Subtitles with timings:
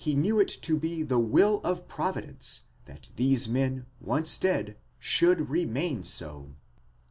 [0.01, 3.85] [5 it said, he knew it to be the will of Providence that these men,
[3.99, 6.55] once dead, should remain so?